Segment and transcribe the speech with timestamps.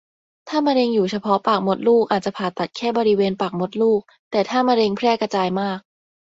[0.49, 5.79] ถ้ามะเร็งอยู่เฉพาะปากมดลูกอาจจะผ่าตัดแค่บริเวณปากมดลูก แต่ถ้ามะเร็งแพร่กระจายมาก